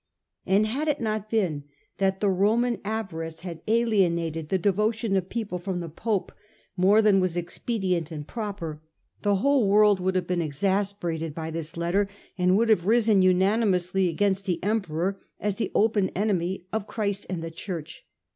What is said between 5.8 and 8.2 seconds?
Pope more than was expedient